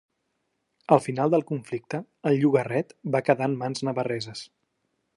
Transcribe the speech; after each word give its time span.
Al 0.95 1.01
final 1.07 1.33
del 1.35 1.45
conflicte 1.51 2.01
el 2.31 2.39
llogarret 2.41 2.97
va 3.17 3.25
quedar 3.31 3.51
en 3.53 3.57
mans 3.63 3.89
navarreses. 3.91 4.47